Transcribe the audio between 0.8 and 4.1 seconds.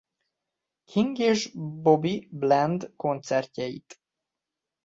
King és Bobby Bland koncertjeit.